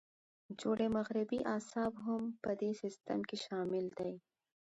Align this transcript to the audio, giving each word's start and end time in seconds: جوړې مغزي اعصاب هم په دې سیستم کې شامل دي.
جوړې 0.59 0.87
مغزي 0.95 1.39
اعصاب 1.55 1.91
هم 2.05 2.23
په 2.43 2.51
دې 2.61 2.71
سیستم 2.81 3.19
کې 3.29 3.37
شامل 3.45 3.85
دي. 3.99 4.13